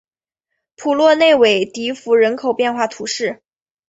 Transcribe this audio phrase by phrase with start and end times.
[0.77, 3.43] 普洛内韦迪福人口变化图示